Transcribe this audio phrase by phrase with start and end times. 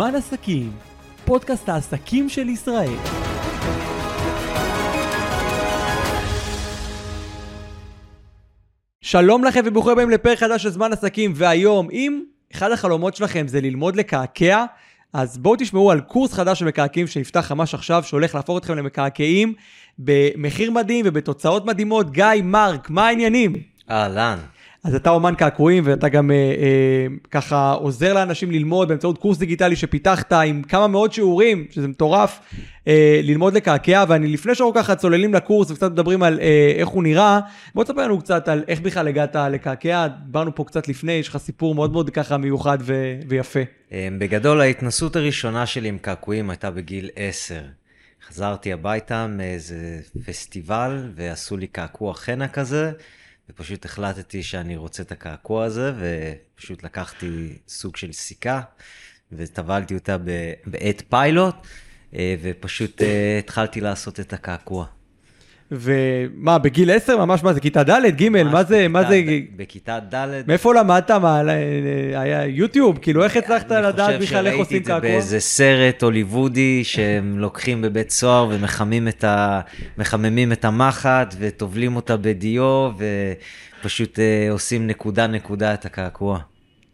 [0.00, 0.72] זמן עסקים,
[1.24, 2.94] פודקאסט העסקים של ישראל.
[9.00, 12.22] שלום לכם וברוכים הבאים לפרק חדש של זמן עסקים, והיום, אם
[12.54, 14.64] אחד החלומות שלכם זה ללמוד לקעקע,
[15.12, 19.54] אז בואו תשמעו על קורס חדש של מקעקעים שנפתח ממש עכשיו, שהולך להפוך אתכם למקעקעים
[19.98, 22.10] במחיר מדהים ובתוצאות מדהימות.
[22.10, 23.52] גיא, מרק, מה העניינים?
[23.90, 24.38] אהלן.
[24.84, 29.76] אז אתה אומן קעקועים ואתה גם אה, אה, ככה עוזר לאנשים ללמוד באמצעות קורס דיגיטלי
[29.76, 32.40] שפיתחת עם כמה מאות שיעורים, שזה מטורף,
[32.88, 37.02] אה, ללמוד לקעקע, ואני לפני שאנחנו ככה צוללים לקורס וקצת מדברים על אה, איך הוא
[37.02, 37.40] נראה,
[37.74, 41.36] בוא תספר לנו קצת על איך בכלל הגעת לקעקע, דיברנו פה קצת לפני, יש לך
[41.36, 43.60] סיפור מאוד מאוד ככה מיוחד ו- ויפה.
[43.92, 47.60] אה, בגדול, ההתנסות הראשונה שלי עם קעקועים הייתה בגיל 10.
[48.28, 52.92] חזרתי הביתה מאיזה פסטיבל ועשו לי קעקוע חנה כזה.
[53.50, 58.60] ופשוט החלטתי שאני רוצה את הקעקוע הזה, ופשוט לקחתי סוג של סיכה,
[59.32, 60.16] וטבלתי אותה
[60.66, 61.54] בעת פיילוט,
[62.14, 64.86] אה, ופשוט אה, התחלתי לעשות את הקעקוע.
[65.72, 67.16] ומה, בגיל 10?
[67.16, 69.22] ממש מה זה, כיתה ד', ג', מה זה, מה זה...
[69.56, 70.42] בכיתה ד'.
[70.48, 71.10] מאיפה למדת?
[71.10, 71.40] מה,
[72.14, 72.98] היה יוטיוב?
[73.02, 74.56] כאילו, איך הצלחת לדעת בכלל איך עושים קעקוע?
[74.56, 79.60] אני חושב שראיתי את זה באיזה סרט הוליוודי, שהם לוקחים בבית סוהר ומחממים את, ה...
[80.52, 82.90] את המחט וטובלים אותה בדיו,
[83.80, 86.38] ופשוט אה, עושים נקודה-נקודה את הקעקוע.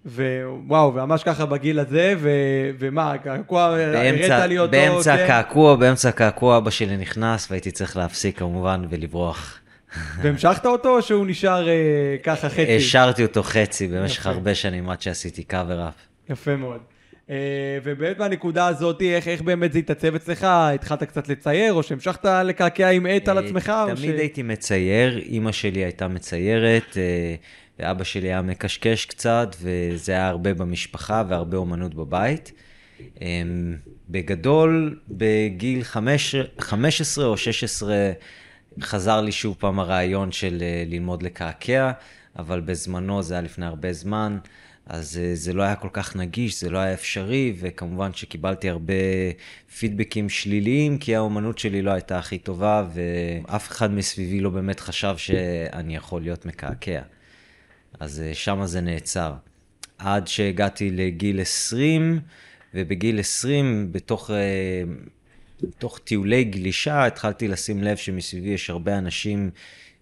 [0.07, 2.31] ווואו, וממש ככה בגיל הזה, ו...
[2.79, 4.71] ומה, הקעקוע, הראית לי אותו.
[4.71, 5.25] באמצע כן?
[5.25, 9.61] הקעקוע, באמצע הקעקוע אבא שלי נכנס, והייתי צריך להפסיק כמובן ולברוח.
[10.23, 11.75] והמשכת אותו או שהוא נשאר אה,
[12.23, 12.77] ככה חצי?
[12.77, 14.31] השארתי אותו חצי במשך יפה.
[14.31, 15.95] הרבה שנים עד שעשיתי קאבר אפ.
[16.31, 16.81] יפה מאוד.
[17.27, 17.31] Uh,
[17.85, 20.47] ובאמת מהנקודה הזאת, איך, איך באמת זה התעצב אצלך?
[20.51, 23.73] התחלת קצת לצייר, או שהמשכת לקעקע עם עט על אה, עצמך?
[23.87, 24.19] תמיד ש...
[24.19, 26.91] הייתי מצייר, אימא שלי הייתה מציירת.
[26.93, 26.97] Uh,
[27.79, 32.53] ואבא שלי היה מקשקש קצת, וזה היה הרבה במשפחה והרבה אומנות בבית.
[33.21, 33.77] אמ,
[34.09, 35.83] בגדול, בגיל
[36.59, 38.13] 15 או 16
[38.81, 41.93] חזר לי שוב פעם הרעיון של אה, ללמוד לקעקע,
[42.39, 44.39] אבל בזמנו, זה היה לפני הרבה זמן,
[44.87, 48.95] אז אה, זה לא היה כל כך נגיש, זה לא היה אפשרי, וכמובן שקיבלתי הרבה
[49.79, 55.15] פידבקים שליליים, כי האומנות שלי לא הייתה הכי טובה, ואף אחד מסביבי לא באמת חשב
[55.17, 57.01] שאני יכול להיות מקעקע.
[58.01, 59.35] אז אה, שם זה נעצר.
[59.99, 62.21] עד שהגעתי לגיל 20,
[62.75, 64.83] ובגיל 20, בתוך, אה,
[65.63, 69.51] בתוך טיולי גלישה, התחלתי לשים לב שמסביבי יש הרבה אנשים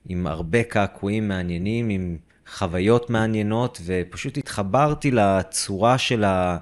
[0.09, 6.59] עם הרבה קעקועים מעניינים, עם חוויות מעניינות, ופשוט התחברתי לצורה של, ה,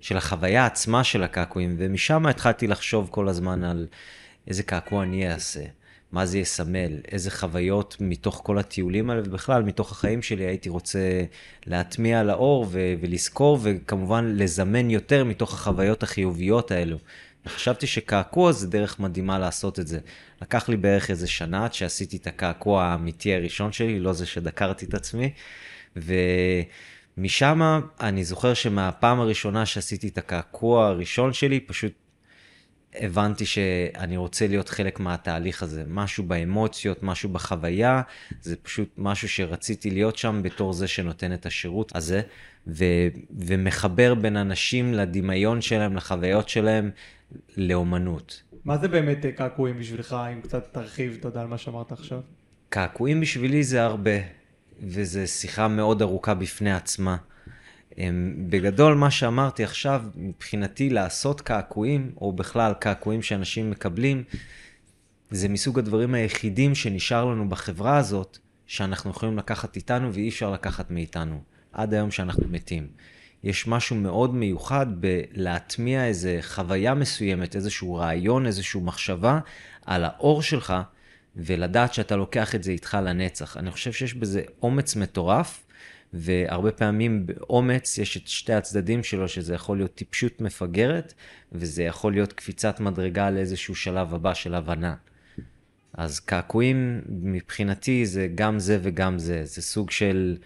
[0.00, 3.86] של החוויה עצמה של הקעקועים, ומשם התחלתי לחשוב כל הזמן על
[4.48, 5.60] איזה קעקוע אני אעשה.
[6.16, 10.98] מה זה יסמל, איזה חוויות מתוך כל הטיולים האלה, ובכלל, מתוך החיים שלי הייתי רוצה
[11.66, 16.96] להטמיע לאור ו- ולזכור, וכמובן לזמן יותר מתוך החוויות החיוביות האלו.
[17.46, 19.98] וחשבתי שקעקוע זה דרך מדהימה לעשות את זה.
[20.42, 24.86] לקח לי בערך איזה שנה עד שעשיתי את הקעקוע האמיתי הראשון שלי, לא זה שדקרתי
[24.86, 25.32] את עצמי.
[25.96, 31.92] ומשם אני זוכר שמהפעם הראשונה שעשיתי את הקעקוע הראשון שלי, פשוט
[33.00, 35.84] הבנתי שאני רוצה להיות חלק מהתהליך הזה.
[35.88, 38.02] משהו באמוציות, משהו בחוויה,
[38.40, 42.20] זה פשוט משהו שרציתי להיות שם בתור זה שנותן את השירות הזה,
[42.66, 43.08] ו-
[43.38, 46.90] ומחבר בין אנשים לדמיון שלהם, לחוויות שלהם,
[47.56, 48.42] לאומנות.
[48.64, 52.20] מה זה באמת אה, קעקועים בשבילך, אם קצת תרחיב, תודה על מה שאמרת עכשיו?
[52.68, 54.10] קעקועים בשבילי זה הרבה,
[54.82, 57.16] וזו שיחה מאוד ארוכה בפני עצמה.
[58.48, 64.24] בגדול, מה שאמרתי עכשיו, מבחינתי לעשות קעקועים, או בכלל קעקועים שאנשים מקבלים,
[65.30, 70.90] זה מסוג הדברים היחידים שנשאר לנו בחברה הזאת, שאנחנו יכולים לקחת איתנו ואי אפשר לקחת
[70.90, 71.40] מאיתנו,
[71.72, 72.88] עד היום שאנחנו מתים.
[73.44, 79.38] יש משהו מאוד מיוחד בלהטמיע איזה חוויה מסוימת, איזשהו רעיון, איזושהי מחשבה
[79.86, 80.74] על האור שלך,
[81.36, 83.56] ולדעת שאתה לוקח את זה איתך לנצח.
[83.56, 85.65] אני חושב שיש בזה אומץ מטורף,
[86.16, 91.14] והרבה פעמים באומץ יש את שתי הצדדים שלו, שזה יכול להיות טיפשות מפגרת,
[91.52, 94.94] וזה יכול להיות קפיצת מדרגה לאיזשהו שלב הבא של הבנה.
[95.92, 100.36] אז קעקועים מבחינתי זה גם זה וגם זה, זה סוג של,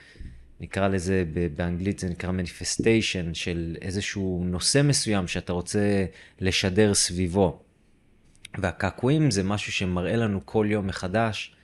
[0.60, 1.24] נקרא לזה
[1.56, 6.04] באנגלית זה נקרא מניפסטיישן, של איזשהו נושא מסוים שאתה רוצה
[6.40, 7.62] לשדר סביבו.
[8.58, 11.54] והקעקועים זה משהו שמראה לנו כל יום מחדש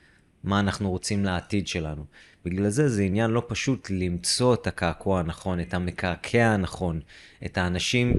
[0.45, 2.05] מה אנחנו רוצים לעתיד שלנו.
[2.47, 7.01] בגלל זה זה עניין לא פשוט למצוא את הקעקוע הנכון, את המקעקע הנכון,
[7.47, 8.15] את האנשים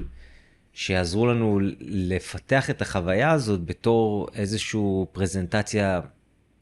[0.72, 4.80] שיעזרו לנו לפתח את החוויה הזאת בתור איזושהי
[5.12, 6.00] פרזנטציה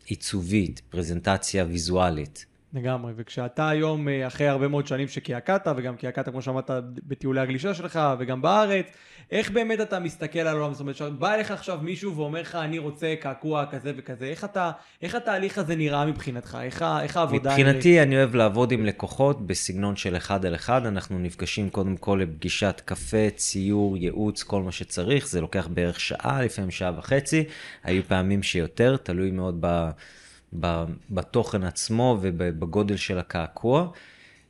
[0.07, 2.47] עיצובית, פרזנטציה ויזואלית.
[2.73, 6.71] לגמרי, וכשאתה היום, אה, אחרי הרבה מאוד שנים שקעקעת, וגם קעקעת, כמו שאמרת,
[7.07, 8.87] בטיולי הגלישה שלך, וגם בארץ,
[9.31, 10.73] איך באמת אתה מסתכל על העולם?
[10.73, 14.71] זאת אומרת, בא אליך עכשיו מישהו ואומר לך, אני רוצה קעקוע כזה וכזה, איך, אתה,
[15.03, 16.59] איך התהליך הזה נראה מבחינתך?
[16.63, 17.51] איך, איך העבודה...
[17.51, 20.87] מבחינתי, אני אוהב לעבוד עם לקוחות בסגנון של אחד על אחד.
[20.87, 25.29] אנחנו נפגשים קודם כל לפגישת קפה, ציור, ייעוץ, כל מה שצריך.
[25.29, 27.45] זה לוקח בערך שעה, לפעמים שעה וחצי.
[27.85, 29.91] היו פעמים שיותר, תלוי מאוד ב...
[31.11, 33.89] בתוכן עצמו ובגודל של הקעקוע.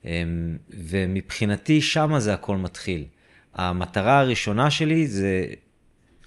[0.05, 3.05] אמ, ומבחינתי, שמה זה הכל מתחיל.
[3.57, 5.45] המטרה הראשונה שלי זה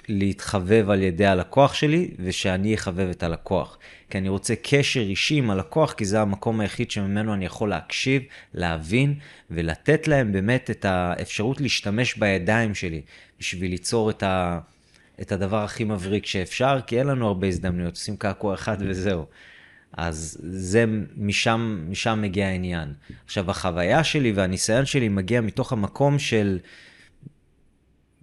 [0.08, 3.78] להתחבב על ידי הלקוח שלי, ושאני אחבב את הלקוח.
[4.10, 8.22] כי אני רוצה קשר אישי עם הלקוח, כי זה המקום היחיד שממנו אני יכול להקשיב,
[8.54, 9.16] להבין,
[9.52, 13.02] ולתת להם באמת את האפשרות להשתמש בידיים שלי,
[13.40, 14.60] בשביל ליצור את, ה...
[15.22, 19.26] את הדבר הכי מבריק שאפשר, כי אין לנו הרבה הזדמנויות, עושים קעקוע אחד וזהו.
[19.94, 20.86] אז זה,
[21.18, 22.94] משם, משם מגיע העניין.
[23.26, 26.60] עכשיו, החוויה שלי והניסיון שלי מגיע מתוך המקום של...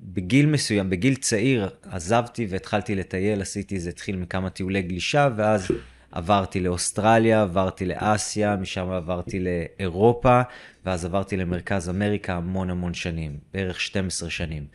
[0.07, 5.69] בגיל מסוים, בגיל צעיר, עזבתי והתחלתי לטייל, עשיתי, זה התחיל מכמה טיולי גלישה, ואז
[6.13, 10.41] עברתי לאוסטרליה, עברתי לאסיה, משם עברתי לאירופה,
[10.87, 14.67] ואז עברתי למרכז אמריקה המון המון שנים, בערך 12 שנים.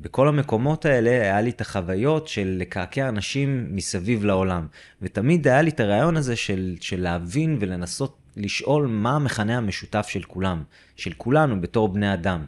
[0.00, 4.66] בכל המקומות האלה היה לי את החוויות של לקעקע אנשים מסביב לעולם.
[5.02, 10.22] ותמיד היה לי את הרעיון הזה של, של להבין ולנסות לשאול מה המכנה המשותף של
[10.22, 10.62] כולם,
[10.96, 12.44] של כולנו בתור בני אדם.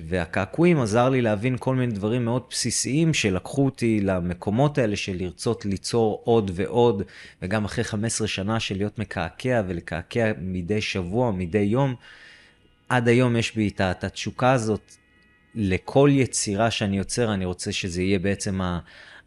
[0.00, 5.64] והקעקועים עזר לי להבין כל מיני דברים מאוד בסיסיים שלקחו אותי למקומות האלה של לרצות
[5.64, 7.02] ליצור עוד ועוד,
[7.42, 11.94] וגם אחרי 15 שנה של להיות מקעקע ולקעקע מדי שבוע, מדי יום,
[12.88, 14.92] עד היום יש בי את התשוקה הזאת
[15.54, 18.60] לכל יצירה שאני יוצר, אני רוצה שזה יהיה בעצם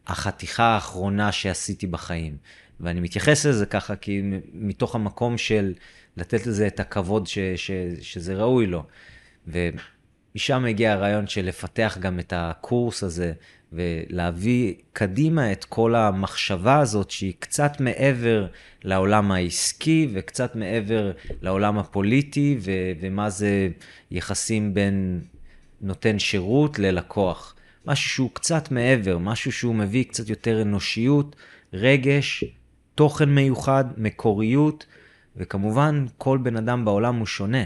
[0.07, 2.37] החתיכה האחרונה שעשיתי בחיים.
[2.79, 4.21] ואני מתייחס לזה ככה, כי
[4.53, 5.73] מתוך המקום של
[6.17, 8.83] לתת לזה את הכבוד ש, ש, שזה ראוי לו.
[10.35, 13.33] ומשם הגיע הרעיון של לפתח גם את הקורס הזה,
[13.73, 18.47] ולהביא קדימה את כל המחשבה הזאת, שהיא קצת מעבר
[18.83, 21.11] לעולם העסקי, וקצת מעבר
[21.41, 22.71] לעולם הפוליטי, ו-
[23.01, 23.69] ומה זה
[24.11, 25.21] יחסים בין
[25.81, 27.55] נותן שירות ללקוח.
[27.85, 31.35] משהו שהוא קצת מעבר, משהו שהוא מביא קצת יותר אנושיות,
[31.73, 32.43] רגש,
[32.95, 34.85] תוכן מיוחד, מקוריות,
[35.35, 37.63] וכמובן, כל בן אדם בעולם הוא שונה.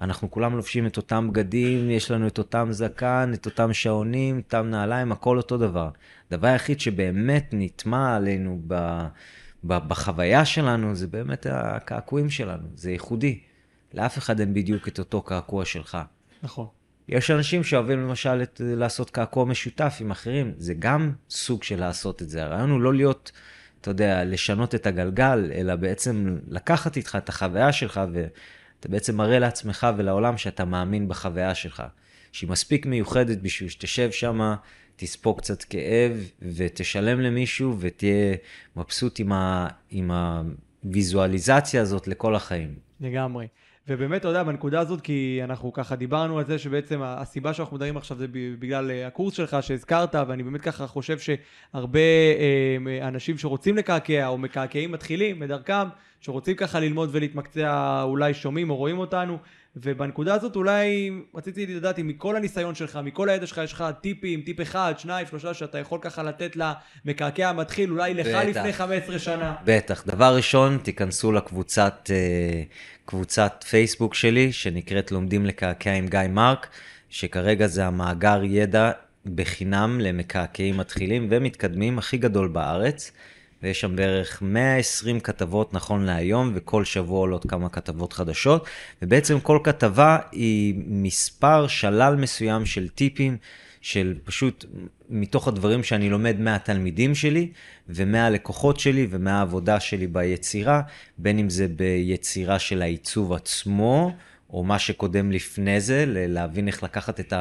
[0.00, 4.66] אנחנו כולם לובשים את אותם בגדים, יש לנו את אותם זקן, את אותם שעונים, אותם
[4.70, 5.90] נעליים, הכל אותו דבר.
[6.30, 8.74] הדבר היחיד שבאמת נטמע עלינו ב,
[9.64, 13.40] ב, בחוויה שלנו, זה באמת הקעקועים שלנו, זה ייחודי.
[13.94, 15.98] לאף אחד אין בדיוק את אותו קעקוע שלך.
[16.42, 16.66] נכון.
[17.08, 22.22] יש אנשים שאוהבים למשל את, לעשות קעקוע משותף עם אחרים, זה גם סוג של לעשות
[22.22, 22.44] את זה.
[22.44, 23.32] הרעיון הוא לא להיות,
[23.80, 28.00] אתה יודע, לשנות את הגלגל, אלא בעצם לקחת איתך את החוויה שלך,
[28.78, 31.82] ואתה בעצם מראה לעצמך ולעולם שאתה מאמין בחוויה שלך.
[32.32, 34.56] שהיא מספיק מיוחדת בשביל שתשב שמה,
[34.96, 38.36] תספוג קצת כאב, ותשלם למישהו, ותהיה
[38.76, 40.10] מבסוט עם, ה, עם
[40.84, 42.87] הוויזואליזציה הזאת לכל החיים.
[43.00, 43.46] לגמרי.
[43.88, 47.96] ובאמת, אתה יודע, בנקודה הזאת, כי אנחנו ככה דיברנו על זה שבעצם הסיבה שאנחנו מדברים
[47.96, 48.26] עכשיו זה
[48.58, 52.00] בגלל אה, הקורס שלך שהזכרת, ואני באמת ככה חושב שהרבה
[52.88, 55.88] אה, אנשים שרוצים לקעקע, או מקעקעים מתחילים בדרכם,
[56.20, 59.38] שרוצים ככה ללמוד ולהתמקצע, אולי שומעים או רואים אותנו,
[59.82, 64.40] ובנקודה הזאת אולי רציתי לדעת אם מכל הניסיון שלך, מכל הידע שלך, יש לך טיפים,
[64.40, 68.44] טיפ אחד, שניים, שלושה, שאתה יכול ככה לתת למקעקע המתחיל, אולי לך בטח.
[68.44, 69.54] לפני 15 שנה.
[69.64, 70.04] בטח.
[70.06, 72.62] דבר ראשון, תיכנסו לקבוצת אה,
[73.04, 76.68] קבוצת פייסבוק שלי, שנקראת לומדים לקעקע עם גיא מרק,
[77.10, 78.90] שכרגע זה המאגר ידע
[79.34, 83.12] בחינם למקעקעים מתחילים ומתקדמים הכי גדול בארץ.
[83.62, 88.66] ויש שם בערך 120 כתבות נכון להיום, וכל שבוע עולות כמה כתבות חדשות,
[89.02, 93.36] ובעצם כל כתבה היא מספר שלל מסוים של טיפים,
[93.80, 94.64] של פשוט
[95.10, 97.48] מתוך הדברים שאני לומד מהתלמידים שלי,
[97.88, 100.82] ומהלקוחות שלי, ומהעבודה שלי ביצירה,
[101.18, 104.12] בין אם זה ביצירה של העיצוב עצמו,
[104.50, 107.32] או מה שקודם לפני זה, להבין איך לקחת את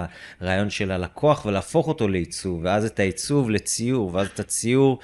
[0.41, 4.99] הרעיון של הלקוח ולהפוך אותו לעיצוב, ואז את העיצוב לציור, ואז את הציור.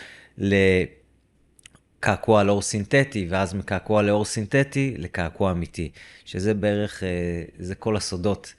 [2.04, 5.92] קעקוע לאור סינתטי, ואז מקעקוע לאור סינתטי לקעקוע אמיתי,
[6.26, 8.54] שזה בערך, אה, זה כל הסודות.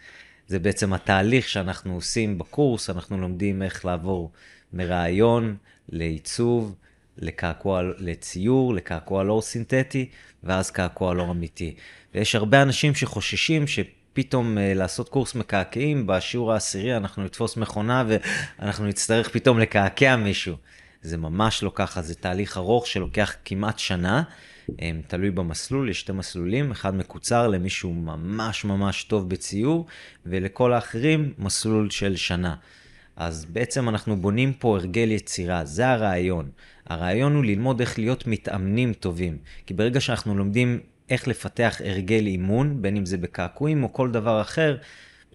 [0.49, 4.31] זה בעצם התהליך שאנחנו עושים בקורס, אנחנו לומדים איך לעבור
[4.73, 5.57] מרעיון
[5.89, 6.75] לעיצוב,
[7.19, 10.09] לקעקוע, לציור, לקעקוע לאור סינתטי,
[10.45, 11.75] ואז קעקוע לאור אמיתי.
[12.15, 18.87] ויש הרבה אנשים שחוששים שפתאום uh, לעשות קורס מקעקעים, בשיעור העשירי אנחנו נתפוס מכונה ואנחנו
[18.87, 20.57] נצטרך פתאום לקעקע מישהו.
[21.05, 24.23] זה ממש לא ככה, זה תהליך ארוך שלוקח כמעט שנה.
[25.07, 29.87] תלוי במסלול, יש שתי מסלולים, אחד מקוצר למישהו ממש ממש טוב בציור,
[30.27, 32.55] ולכל האחרים מסלול של שנה.
[33.17, 36.51] אז בעצם אנחנו בונים פה הרגל יצירה, זה הרעיון.
[36.87, 39.39] הרעיון הוא ללמוד איך להיות מתאמנים טובים.
[39.67, 40.81] כי ברגע שאנחנו לומדים
[41.11, 44.77] איך לפתח הרגל אימון, בין אם זה בקעקועים או כל דבר אחר,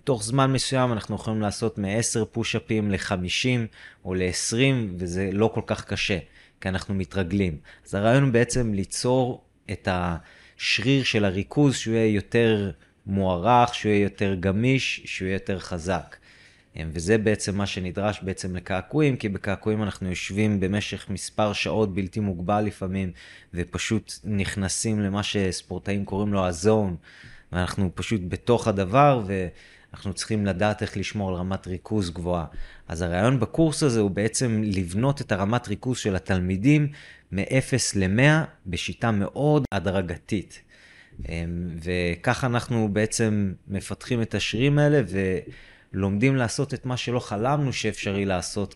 [0.03, 3.67] תוך זמן מסוים אנחנו יכולים לעשות מ-10 פוש-אפים ל-50
[4.05, 4.55] או ל-20,
[4.97, 6.17] וזה לא כל כך קשה,
[6.61, 7.57] כי אנחנו מתרגלים.
[7.87, 12.71] אז הרעיון הוא בעצם ליצור את השריר של הריכוז, שהוא יהיה יותר
[13.05, 16.15] מוערך, שהוא יהיה יותר גמיש, שהוא יהיה יותר חזק.
[16.93, 22.61] וזה בעצם מה שנדרש בעצם לקעקועים, כי בקעקועים אנחנו יושבים במשך מספר שעות בלתי מוגבל
[22.61, 23.11] לפעמים,
[23.53, 26.95] ופשוט נכנסים למה שספורטאים קוראים לו הזון,
[27.51, 29.23] ואנחנו פשוט בתוך הדבר,
[29.93, 32.45] ואנחנו צריכים לדעת איך לשמור על רמת ריכוז גבוהה.
[32.87, 36.87] אז הרעיון בקורס הזה הוא בעצם לבנות את הרמת ריכוז של התלמידים
[37.31, 40.61] מ-0 ל-100 בשיטה מאוד הדרגתית.
[41.83, 45.37] וככה אנחנו בעצם מפתחים את השירים האלה, ו...
[45.93, 48.75] לומדים לעשות את מה שלא חלמנו שאפשרי לעשות,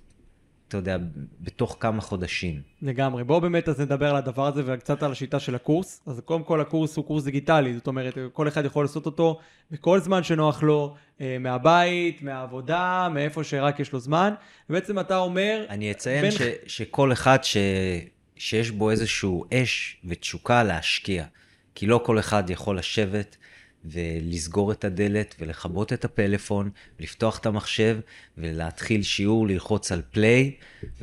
[0.75, 0.97] אתה יודע,
[1.41, 2.61] בתוך כמה חודשים.
[2.81, 3.23] לגמרי.
[3.23, 6.01] בואו באמת אז נדבר על הדבר הזה וקצת על השיטה של הקורס.
[6.05, 9.39] אז קודם כל הקורס הוא קורס דיגיטלי, זאת אומרת, כל אחד יכול לעשות אותו
[9.71, 14.33] בכל זמן שנוח לו, אה, מהבית, מהעבודה, מאיפה שרק יש לו זמן.
[14.69, 15.65] ובעצם אתה אומר...
[15.69, 16.31] אני אציין בין...
[16.31, 17.57] ש, שכל אחד ש,
[18.35, 21.25] שיש בו איזשהו אש ותשוקה להשקיע.
[21.75, 23.37] כי לא כל אחד יכול לשבת
[23.85, 27.97] ולסגור את הדלת ולכבות את הפלאפון, לפתוח את המחשב
[28.37, 30.51] ולהתחיל שיעור, ללחוץ על פליי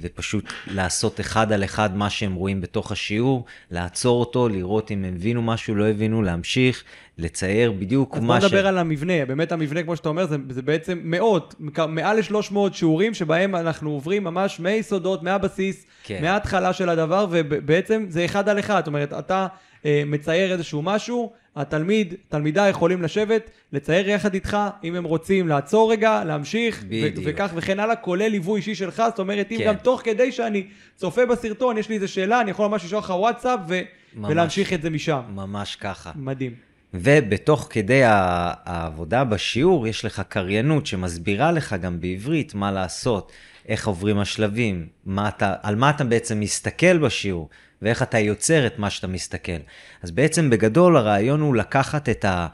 [0.01, 5.15] ופשוט לעשות אחד על אחד מה שהם רואים בתוך השיעור, לעצור אותו, לראות אם הם
[5.15, 6.85] הבינו משהו, לא הבינו, להמשיך,
[7.19, 8.45] לצייר בדיוק מה ש...
[8.45, 11.55] אז בוא נדבר על המבנה, באמת המבנה, כמו שאתה אומר, זה, זה בעצם מאות,
[11.89, 16.19] מעל ל-300 שיעורים שבהם אנחנו עוברים ממש מיסודות, מהבסיס, כן.
[16.23, 19.47] מההתחלה של הדבר, ובעצם זה אחד על אחד, זאת אומרת, אתה...
[19.85, 25.93] אה, מצייר איזשהו משהו, התלמיד, תלמידה יכולים לשבת, לצייר יחד איתך, אם הם רוצים לעצור
[25.93, 29.67] רגע, להמשיך, ו- וכך וכן הלאה, כולל ליווי אישי שלך, זאת אומרת, אם כן.
[29.67, 33.11] גם תוך כדי שאני צופה בסרטון, יש לי איזו שאלה, אני יכול ממש לשלוח לך
[33.11, 33.81] וואטסאפ ו-
[34.15, 35.21] ממש, ולהמשיך את זה משם.
[35.35, 36.11] ממש ככה.
[36.17, 36.55] מדהים.
[36.95, 43.33] ובתוך כדי העבודה בשיעור, יש לך קריינות שמסבירה לך גם בעברית מה לעשות,
[43.69, 47.49] איך עוברים השלבים, מה אתה, על מה אתה בעצם מסתכל בשיעור.
[47.83, 49.59] ואיך אתה יוצר את מה שאתה מסתכל.
[50.03, 52.47] אז בעצם בגדול הרעיון הוא לקחת את, ה,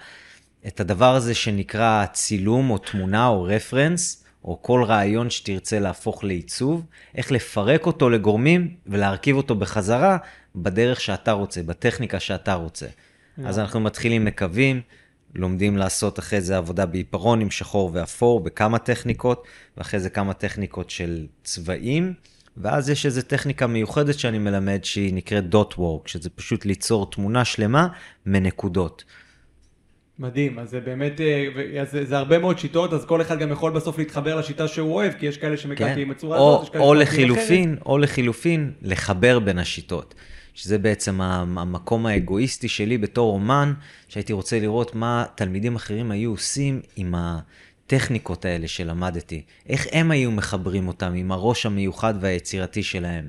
[0.67, 6.87] את הדבר הזה שנקרא צילום או תמונה או רפרנס, או כל רעיון שתרצה להפוך לעיצוב,
[7.15, 10.17] איך לפרק אותו לגורמים ולהרכיב אותו בחזרה
[10.57, 12.87] בדרך שאתה רוצה, בטכניקה שאתה רוצה.
[13.45, 14.81] אז אנחנו מתחילים מקווים,
[15.35, 20.91] לומדים לעשות אחרי זה עבודה בעיפרון עם שחור ואפור בכמה טכניקות, ואחרי זה כמה טכניקות
[20.91, 22.15] של צבעים.
[22.57, 27.45] ואז יש איזו טכניקה מיוחדת שאני מלמד שהיא נקראת דוט וורק, שזה פשוט ליצור תמונה
[27.45, 27.89] שלמה
[28.27, 29.05] מנקודות.
[30.19, 33.73] מדהים, אז זה באמת, אה, זה, זה הרבה מאוד שיטות, אז כל אחד גם יכול
[33.73, 36.15] בסוף להתחבר לשיטה שהוא אוהב, כי יש כאלה שמקעקעים כן.
[36.15, 40.15] בצורה הזאת, יש כאלה או לחילופין, או לחילופין, לחבר בין השיטות.
[40.55, 43.73] שזה בעצם המקום האגואיסטי שלי בתור אומן,
[44.09, 47.39] שהייתי רוצה לראות מה תלמידים אחרים היו עושים עם ה...
[47.87, 53.29] הטכניקות האלה שלמדתי, איך הם היו מחברים אותם עם הראש המיוחד והיצירתי שלהם.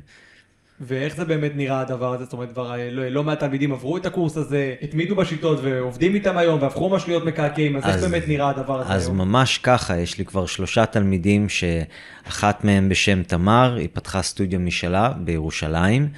[0.82, 2.24] ואיך זה באמת נראה הדבר הזה?
[2.24, 6.38] זאת אומרת, כבר לא, לא מעט תלמידים עברו את הקורס הזה, התמידו בשיטות ועובדים איתם
[6.38, 9.22] היום והפכו ממש להיות מקעקעים, אז, אז איך באמת נראה הדבר הזה אז היום?
[9.22, 14.60] אז ממש ככה, יש לי כבר שלושה תלמידים שאחת מהם בשם תמר, היא פתחה סטודיו
[14.60, 16.10] משלה בירושלים.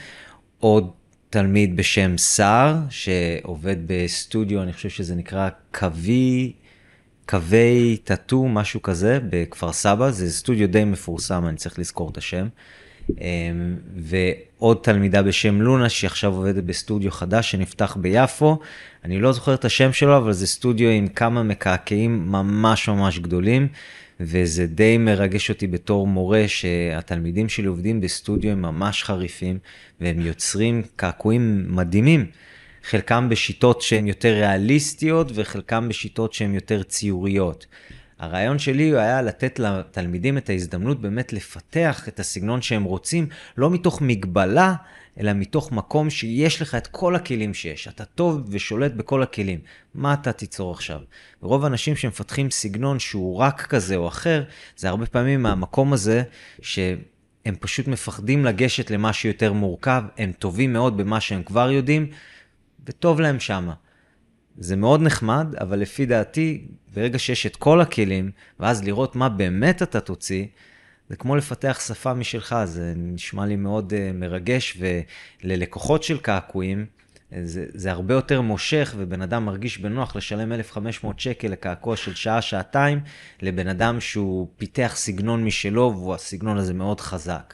[0.60, 0.92] עוד
[1.30, 6.54] תלמיד בשם סער, שעובד בסטודיו, אני חושב שזה נקרא קווי
[7.30, 12.48] קווי טאטו, משהו כזה, בכפר סבא, זה סטודיו די מפורסם, אני צריך לזכור את השם.
[13.10, 18.60] אמ, ועוד תלמידה בשם לונה, שהיא עכשיו עובדת בסטודיו חדש שנפתח ביפו.
[19.06, 23.68] אני לא זוכר את השם שלו, אבל זה סטודיו עם כמה מקעקעים ממש ממש גדולים,
[24.20, 29.58] וזה די מרגש אותי בתור מורה שהתלמידים שלי עובדים בסטודיו הם ממש חריפים,
[30.02, 32.26] והם יוצרים קעקועים מדהימים.
[32.84, 37.66] חלקם בשיטות שהן יותר ריאליסטיות וחלקם בשיטות שהן יותר ציוריות.
[38.20, 44.02] הרעיון שלי היה לתת לתלמידים את ההזדמנות באמת לפתח את הסגנון שהם רוצים, לא מתוך
[44.02, 44.74] מגבלה,
[45.20, 47.88] אלא מתוך מקום שיש לך את כל הכלים שיש.
[47.88, 49.60] אתה טוב ושולט בכל הכלים.
[49.94, 51.00] מה אתה תיצור עכשיו?
[51.42, 54.44] רוב האנשים שמפתחים סגנון שהוא רק כזה או אחר,
[54.78, 56.24] זה הרבה פעמים מהמקום הזה
[56.62, 62.08] שהם פשוט מפחדים לגשת למשהו יותר מורכב, הם טובים מאוד במה שהם כבר יודעים,
[62.90, 63.74] וטוב להם שמה.
[64.58, 69.82] זה מאוד נחמד, אבל לפי דעתי, ברגע שיש את כל הכלים, ואז לראות מה באמת
[69.82, 70.46] אתה תוציא,
[71.10, 74.78] זה כמו לפתח שפה משלך, זה נשמע לי מאוד uh, מרגש,
[75.44, 76.86] וללקוחות של קעקועים,
[77.44, 83.00] זה, זה הרבה יותר מושך, ובן אדם מרגיש בנוח לשלם 1,500 שקל לקעקוע של שעה-שעתיים,
[83.42, 87.54] לבן אדם שהוא פיתח סגנון משלו, והסגנון הזה מאוד חזק.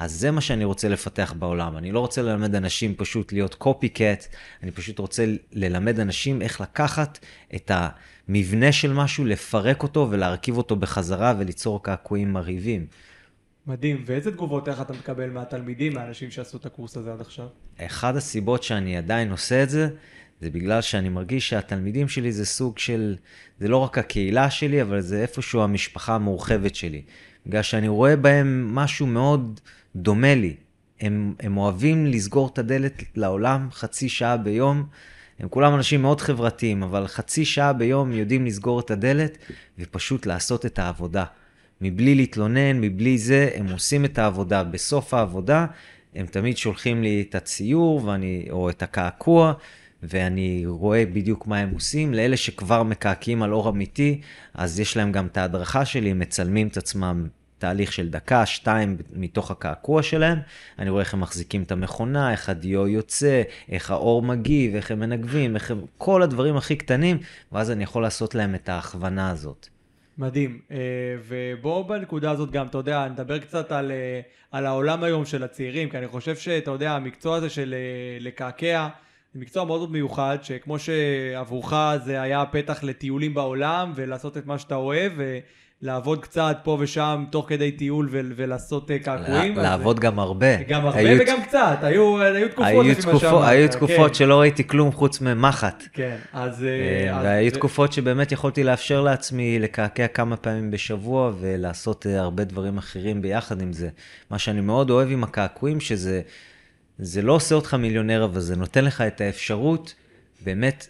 [0.00, 1.76] אז זה מה שאני רוצה לפתח בעולם.
[1.76, 4.26] אני לא רוצה ללמד אנשים פשוט להיות קופי קט,
[4.62, 7.18] אני פשוט רוצה ללמד אנשים איך לקחת
[7.54, 12.86] את המבנה של משהו, לפרק אותו ולהרכיב אותו בחזרה וליצור קעקועים מרהיבים.
[13.66, 14.02] מדהים.
[14.06, 17.46] ואיזה תגובות איך אתה מקבל מהתלמידים, מהאנשים שעשו את הקורס הזה עד עכשיו?
[17.78, 19.88] אחת הסיבות שאני עדיין עושה את זה,
[20.40, 23.16] זה בגלל שאני מרגיש שהתלמידים שלי זה סוג של,
[23.58, 27.02] זה לא רק הקהילה שלי, אבל זה איפשהו המשפחה המורחבת שלי.
[27.46, 29.60] בגלל שאני רואה בהם משהו מאוד
[29.96, 30.56] דומה לי.
[31.00, 34.84] הם, הם אוהבים לסגור את הדלת לעולם חצי שעה ביום.
[35.38, 39.38] הם כולם אנשים מאוד חברתיים, אבל חצי שעה ביום יודעים לסגור את הדלת
[39.78, 41.24] ופשוט לעשות את העבודה.
[41.80, 44.64] מבלי להתלונן, מבלי זה, הם עושים את העבודה.
[44.64, 45.66] בסוף העבודה,
[46.14, 49.52] הם תמיד שולחים לי את הציור ואני, או את הקעקוע,
[50.02, 52.14] ואני רואה בדיוק מה הם עושים.
[52.14, 54.20] לאלה שכבר מקעקעים על אור אמיתי,
[54.54, 57.28] אז יש להם גם את ההדרכה שלי, הם מצלמים את עצמם
[57.58, 60.38] תהליך של דקה, שתיים מתוך הקעקוע שלהם.
[60.78, 65.00] אני רואה איך הם מחזיקים את המכונה, איך הדיו יוצא, איך האור מגיב, איך הם
[65.00, 65.80] מנגבים, איך הם...
[65.98, 67.18] כל הדברים הכי קטנים,
[67.52, 69.68] ואז אני יכול לעשות להם את ההכוונה הזאת.
[70.18, 70.60] מדהים.
[70.70, 70.76] אה,
[71.28, 75.88] ובואו בנקודה הזאת גם, אתה יודע, נדבר קצת על, אה, על העולם היום של הצעירים,
[75.88, 78.88] כי אני חושב שאתה יודע, המקצוע הזה של אה, לקעקע,
[79.34, 81.72] זה מקצוע מאוד מאוד מיוחד, שכמו שעבורך
[82.04, 85.12] זה היה פתח לטיולים בעולם ולעשות את מה שאתה אוהב,
[85.82, 89.56] לעבוד קצת פה ושם תוך כדי טיול ו- ולעשות קעקועים.
[89.56, 90.02] לעבוד אז...
[90.02, 90.62] גם הרבה.
[90.62, 91.20] גם הרבה היו...
[91.20, 93.44] וגם קצת, היו, היו תקופות היו תקופו.
[93.44, 94.14] היו תקופות כן.
[94.14, 95.84] שלא ראיתי כלום חוץ ממחט.
[95.92, 96.64] כן, אז...
[96.64, 97.52] אה, אז והיו אז...
[97.52, 103.62] תקופות שבאמת יכולתי לאפשר לעצמי לקעקע כמה פעמים בשבוע ולעשות אה, הרבה דברים אחרים ביחד
[103.62, 103.88] עם זה.
[104.30, 106.20] מה שאני מאוד אוהב עם הקעקועים, שזה
[107.02, 109.94] זה לא עושה אותך מיליונר, אבל זה נותן לך את האפשרות
[110.44, 110.86] באמת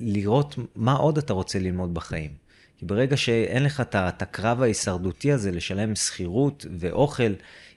[0.00, 2.30] לראות מה עוד אתה רוצה ללמוד בחיים.
[2.78, 7.32] כי ברגע שאין לך את הקרב ההישרדותי הזה לשלם שכירות ואוכל,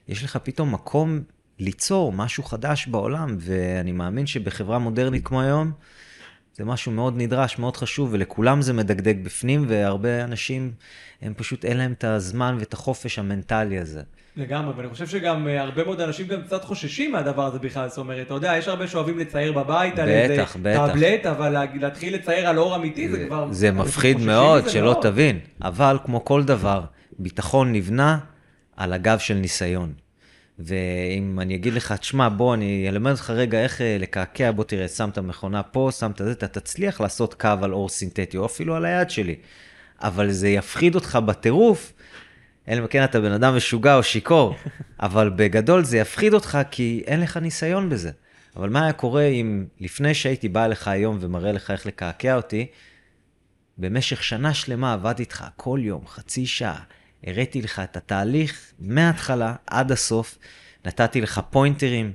[0.08, 1.20] יש לך פתאום מקום
[1.58, 5.72] ליצור משהו חדש בעולם, ואני מאמין שבחברה מודרנית כמו היום,
[6.56, 10.72] זה משהו מאוד נדרש, מאוד חשוב, ולכולם זה מדגדג בפנים, והרבה אנשים,
[11.22, 14.02] הם פשוט אין להם את הזמן ואת החופש המנטלי הזה.
[14.36, 17.98] לגמרי, ואני חושב שגם אה, הרבה מאוד אנשים גם קצת חוששים מהדבר הזה בכלל, זאת
[17.98, 20.44] אומרת, אתה יודע, יש הרבה שאוהבים לצייר בבית על איזה.
[20.62, 23.48] טאבלט, אבל להתחיל לצייר על אור אמיתי זה, זה כבר...
[23.52, 25.02] זה מפחיד מאוד, שלא מאוד.
[25.02, 26.80] תבין, אבל כמו כל דבר,
[27.18, 28.18] ביטחון נבנה
[28.76, 29.92] על הגב של ניסיון.
[30.58, 34.88] ואם אני אגיד לך, תשמע, בוא, אני אלמד אותך רגע איך אה, לקעקע, בוא תראה,
[34.88, 38.46] שם את המכונה פה, שם את זה, אתה תצליח לעשות קו על אור סינתטי, או
[38.46, 39.36] אפילו על היד שלי.
[40.00, 41.92] אבל זה יפחיד אותך בטירוף,
[42.68, 44.56] אלא אם כן אתה בן אדם משוגע או שיכור,
[45.00, 48.10] אבל בגדול זה יפחיד אותך כי אין לך ניסיון בזה.
[48.56, 52.66] אבל מה היה קורה אם לפני שהייתי בא אליך היום ומראה לך איך לקעקע אותי,
[53.78, 56.82] במשך שנה שלמה עבדתי איתך כל יום, חצי שעה,
[57.24, 60.38] הראיתי לך את התהליך מההתחלה עד הסוף,
[60.84, 62.12] נתתי לך פוינטרים,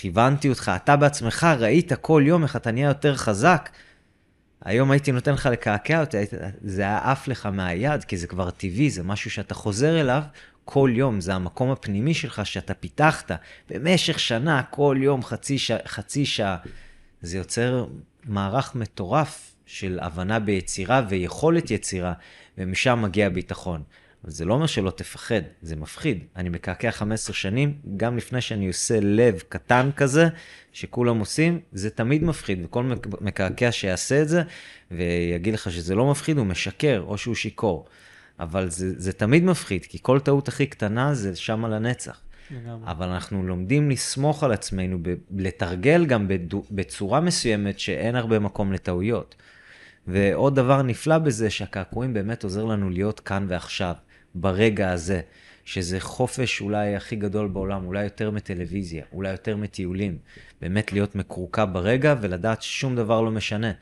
[0.00, 3.70] כיוונתי אותך, אתה בעצמך ראית כל יום איך אתה נהיה יותר חזק.
[4.64, 6.16] היום הייתי נותן לך לקעקע אותי,
[6.60, 10.22] זה היה עף לך מהיד, כי זה כבר טבעי, זה משהו שאתה חוזר אליו
[10.64, 13.30] כל יום, זה המקום הפנימי שלך שאתה פיתחת
[13.70, 15.70] במשך שנה, כל יום, חצי, ש...
[15.86, 16.56] חצי שעה.
[17.22, 17.86] זה יוצר
[18.24, 22.12] מערך מטורף של הבנה ביצירה ויכולת יצירה,
[22.58, 23.82] ומשם מגיע הביטחון.
[24.24, 26.24] אבל זה לא אומר שלא תפחד, זה מפחיד.
[26.36, 30.28] אני מקעקע 15 שנים, גם לפני שאני עושה לב קטן כזה,
[30.72, 34.42] שכולם עושים, זה תמיד מפחיד, וכל מקעקע שיעשה את זה,
[34.90, 37.86] ויגיד לך שזה לא מפחיד, הוא משקר, או שהוא שיכור.
[38.40, 42.20] אבל זה, זה תמיד מפחיד, כי כל טעות הכי קטנה זה שם על הנצח.
[42.50, 42.90] לגמרי.
[42.90, 44.98] אבל אנחנו לומדים לסמוך על עצמנו,
[45.36, 46.26] לתרגל גם
[46.70, 49.34] בצורה מסוימת שאין הרבה מקום לטעויות.
[50.06, 53.94] ועוד דבר נפלא בזה, שהקעקועים באמת עוזר לנו להיות כאן ועכשיו.
[54.34, 55.20] ברגע הזה,
[55.64, 60.18] שזה חופש אולי הכי גדול בעולם, אולי יותר מטלוויזיה, אולי יותר מטיולים.
[60.60, 63.72] באמת להיות מקורקע ברגע ולדעת ששום דבר לא משנה.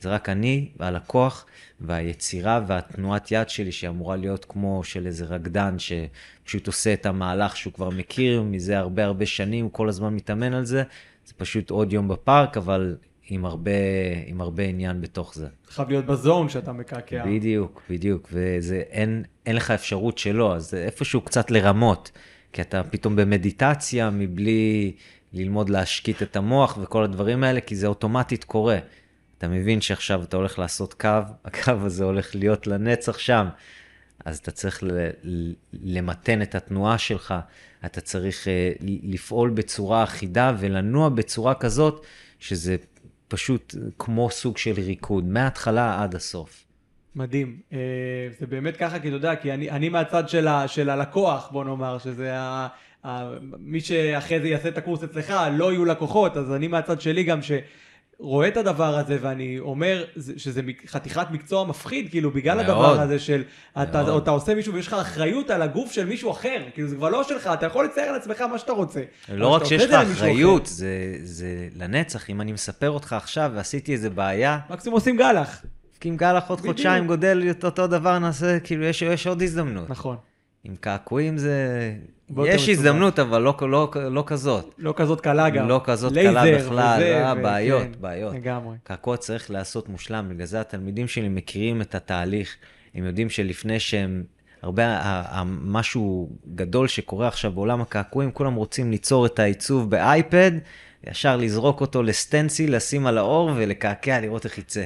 [0.00, 1.46] זה רק אני והלקוח
[1.80, 7.72] והיצירה והתנועת יד שלי שאמורה להיות כמו של איזה רקדן שפשוט עושה את המהלך שהוא
[7.72, 10.82] כבר מכיר מזה הרבה הרבה שנים, הוא כל הזמן מתאמן על זה.
[11.26, 12.96] זה פשוט עוד יום בפארק, אבל
[13.28, 13.70] עם הרבה,
[14.26, 15.48] עם הרבה עניין בתוך זה.
[15.70, 17.24] חייב להיות בזון שאתה מקעקע.
[17.26, 22.10] בדיוק, בדיוק, ואין לך אפשרות שלא, אז זה איפשהו קצת לרמות,
[22.52, 24.92] כי אתה פתאום במדיטציה מבלי
[25.32, 28.78] ללמוד להשקיט את המוח וכל הדברים האלה, כי זה אוטומטית קורה.
[29.38, 31.08] אתה מבין שעכשיו אתה הולך לעשות קו,
[31.44, 33.46] הקו הזה הולך להיות לנצח שם.
[34.24, 34.82] אז אתה צריך
[35.72, 37.34] למתן את התנועה שלך,
[37.84, 42.06] אתה צריך אה, לפעול בצורה אחידה ולנוע בצורה כזאת,
[42.38, 42.76] שזה
[43.30, 46.64] פשוט כמו סוג של ריקוד, מההתחלה עד הסוף.
[47.14, 47.60] מדהים.
[47.72, 47.78] אה,
[48.40, 51.64] זה באמת ככה, כי אתה יודע, כי אני, אני מהצד של, ה, של הלקוח, בוא
[51.64, 52.68] נאמר, שזה ה,
[53.06, 57.22] ה, מי שאחרי זה יעשה את הקורס אצלך, לא יהיו לקוחות, אז אני מהצד שלי
[57.22, 57.52] גם ש...
[58.20, 60.04] רואה את הדבר הזה ואני אומר
[60.36, 63.42] שזה חתיכת מקצוע מפחיד, כאילו בגלל מאוד, הדבר הזה של
[63.82, 67.08] אתה, אתה עושה מישהו ויש לך אחריות על הגוף של מישהו אחר, כאילו זה כבר
[67.08, 69.00] לא שלך, אתה יכול לצייר על עצמך מה שאתה רוצה.
[69.28, 74.10] לא רק שיש לך אחריות, זה, זה לנצח, אם אני מספר אותך עכשיו ועשיתי איזה
[74.10, 74.58] בעיה.
[74.70, 75.62] מקסימום עושים גלח.
[76.00, 79.90] כי אם גלח עוד חודשיים גודל אותו דבר, נעשה, כאילו יש, יש עוד הזדמנות.
[79.90, 80.16] נכון.
[80.64, 81.94] עם קעקועים זה...
[82.44, 84.74] יש הזדמנות, אבל לא, לא, לא כזאת.
[84.78, 85.68] לא כזאת קלה גם.
[85.68, 87.42] לא כזאת קלה בכלל, וזה, אה, ו...
[87.42, 88.34] בעיות, כן, בעיות.
[88.34, 88.76] לגמרי.
[88.82, 92.56] קעקוע צריך להיעשות מושלם, בגלל זה התלמידים שלי מכירים את התהליך.
[92.94, 94.24] הם יודעים שלפני שהם...
[94.62, 95.02] הרבה,
[95.46, 100.52] משהו גדול שקורה עכשיו בעולם הקעקועים, כולם רוצים ליצור את העיצוב באייפד,
[101.04, 104.84] ישר לזרוק אותו לסטנסיל, לשים על האור ולקעקע, לראות איך יצא.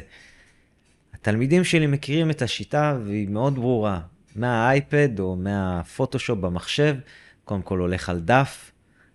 [1.15, 4.01] התלמידים שלי מכירים את השיטה והיא מאוד ברורה.
[4.35, 6.97] מהאייפד או מהפוטושופ במחשב,
[7.44, 8.70] קודם כל הולך על דף,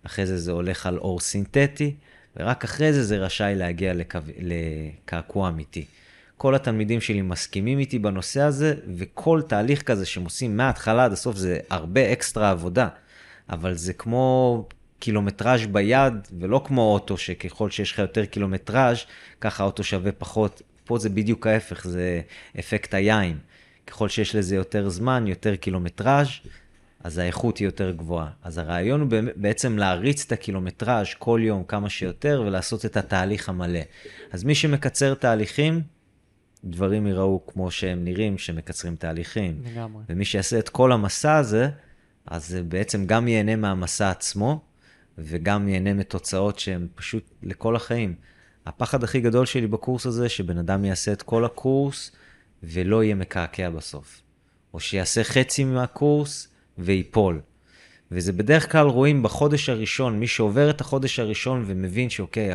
[0.06, 1.94] אחרי זה זה הולך על אור סינתטי,
[2.36, 4.18] ורק אחרי זה זה רשאי להגיע לקו...
[4.38, 5.84] לקעקוע אמיתי.
[6.36, 11.36] כל התלמידים שלי מסכימים איתי בנושא הזה, וכל תהליך כזה שהם עושים מההתחלה עד הסוף
[11.36, 12.88] זה הרבה אקסטרה עבודה,
[13.50, 14.64] אבל זה כמו
[14.98, 18.98] קילומטראז' ביד, ולא כמו אוטו, שככל שיש לך יותר קילומטראז',
[19.40, 20.62] ככה האוטו שווה פחות.
[20.84, 22.20] פה זה בדיוק ההפך, זה
[22.58, 23.38] אפקט היין.
[23.90, 26.28] ככל שיש לזה יותר זמן, יותר קילומטראז',
[27.04, 28.30] אז האיכות היא יותר גבוהה.
[28.42, 33.80] אז הרעיון הוא בעצם להריץ את הקילומטראז' כל יום כמה שיותר ולעשות את התהליך המלא.
[34.32, 35.82] אז מי שמקצר תהליכים,
[36.64, 39.62] דברים ייראו כמו שהם נראים, שמקצרים תהליכים.
[39.64, 40.02] לגמרי.
[40.08, 41.68] ומי שיעשה את כל המסע הזה,
[42.26, 44.60] אז בעצם גם ייהנה מהמסע עצמו,
[45.18, 48.14] וגם ייהנה מתוצאות שהן פשוט לכל החיים.
[48.66, 52.12] הפחד הכי גדול שלי בקורס הזה, שבן אדם יעשה את כל הקורס,
[52.62, 54.22] ולא יהיה מקעקע בסוף.
[54.74, 57.40] או שיעשה חצי מהקורס וייפול.
[58.12, 62.48] וזה בדרך כלל רואים בחודש הראשון, מי שעובר את החודש הראשון ומבין שאוקיי,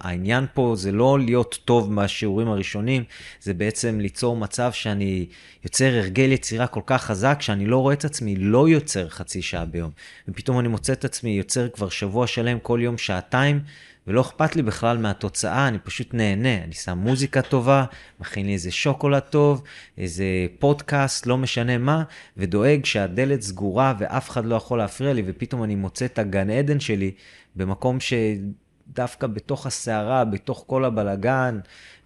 [0.00, 3.04] העניין פה זה לא להיות טוב מהשיעורים הראשונים,
[3.40, 5.26] זה בעצם ליצור מצב שאני
[5.64, 9.64] יוצר הרגל יצירה כל כך חזק, שאני לא רואה את עצמי לא יוצר חצי שעה
[9.64, 9.90] ביום.
[10.28, 13.60] ופתאום אני מוצא את עצמי יוצר כבר שבוע שלם, כל יום שעתיים,
[14.06, 16.64] ולא אכפת לי בכלל מהתוצאה, אני פשוט נהנה.
[16.64, 17.84] אני שם מוזיקה טובה,
[18.20, 19.62] מכין לי איזה שוקולד טוב,
[19.98, 20.24] איזה
[20.58, 22.02] פודקאסט, לא משנה מה,
[22.36, 26.80] ודואג שהדלת סגורה ואף אחד לא יכול להפריע לי, ופתאום אני מוצא את הגן עדן
[26.80, 27.10] שלי
[27.56, 31.60] במקום שדווקא בתוך הסערה, בתוך כל הבלגן,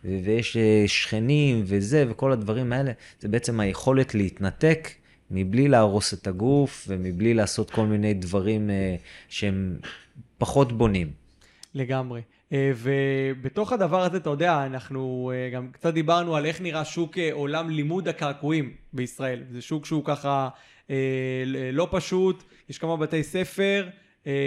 [0.04, 4.88] ויש אה, שכנים וזה, וכל הדברים האלה, זה בעצם היכולת להתנתק.
[5.30, 8.96] מבלי להרוס את הגוף ומבלי לעשות כל מיני דברים אה,
[9.28, 9.78] שהם
[10.38, 11.17] פחות בונים.
[11.74, 12.22] לגמרי.
[12.52, 17.18] אה, ובתוך הדבר הזה, אתה יודע, אנחנו אה, גם קצת דיברנו על איך נראה שוק
[17.18, 19.42] אה, עולם לימוד הקעקועים בישראל.
[19.50, 20.48] זה שוק שהוא ככה
[21.72, 23.88] לא פשוט, יש כמה בתי ספר,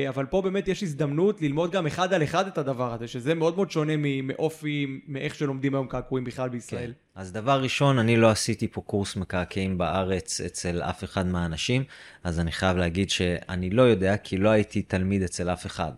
[0.09, 3.55] אבל פה באמת יש הזדמנות ללמוד גם אחד על אחד את הדבר הזה, שזה מאוד
[3.55, 6.93] מאוד שונה מאופי, מאיך שלומדים היום קעקועים בכלל בישראל.
[6.93, 7.21] כן.
[7.21, 11.83] אז דבר ראשון, אני לא עשיתי פה קורס מקעקעים בארץ אצל אף אחד מהאנשים,
[12.23, 15.91] אז אני חייב להגיד שאני לא יודע, כי לא הייתי תלמיד אצל אף אחד.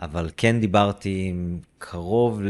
[0.00, 2.42] אבל כן דיברתי עם קרוב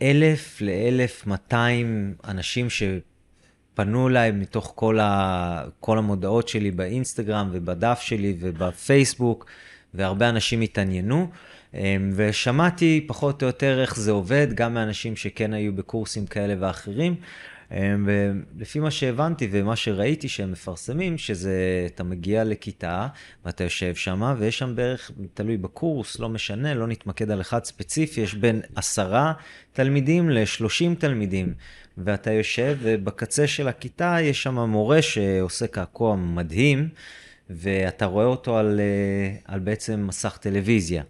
[0.00, 5.64] לאלף לאלף מאתיים אנשים שפנו אליי מתוך כל, ה...
[5.80, 9.46] כל המודעות שלי באינסטגרם ובדף שלי ובפייסבוק,
[9.94, 11.28] והרבה אנשים התעניינו.
[11.74, 17.14] אמ, ושמעתי פחות או יותר איך זה עובד, גם מאנשים שכן היו בקורסים כאלה ואחרים.
[17.72, 18.08] אמ,
[18.56, 23.08] ולפי מה שהבנתי ומה שראיתי שהם מפרסמים, שזה, אתה מגיע לכיתה
[23.44, 28.20] ואתה יושב שם, ויש שם בערך, תלוי בקורס, לא משנה, לא נתמקד על אחד ספציפי,
[28.20, 29.32] יש בין עשרה
[29.72, 31.54] תלמידים לשלושים תלמידים.
[31.98, 36.88] ואתה יושב, ובקצה של הכיתה יש שם מורה שעושה קעקוע מדהים,
[37.50, 41.02] ואתה רואה אותו על, אה, על בעצם מסך טלוויזיה.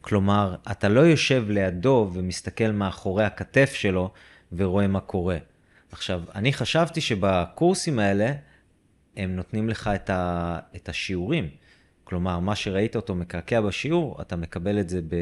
[0.00, 4.10] כלומר, אתה לא יושב לידו ומסתכל מאחורי הכתף שלו
[4.52, 5.36] ורואה מה קורה.
[5.94, 8.32] עכשיו, אני חשבתי שבקורסים האלה,
[9.16, 11.48] הם נותנים לך את, ה, את השיעורים.
[12.04, 15.16] כלומר, מה שראית אותו מקעקע בשיעור, אתה מקבל את זה ב,